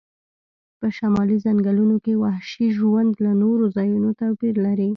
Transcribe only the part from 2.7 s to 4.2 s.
ژوند له نورو ځایونو